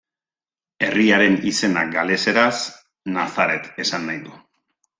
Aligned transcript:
Herriaren 0.87 1.37
izenak 1.51 1.93
galeseraz 1.97 2.55
Nazaret 3.19 3.71
esan 3.87 4.09
nahi 4.11 4.23
du. 4.29 4.39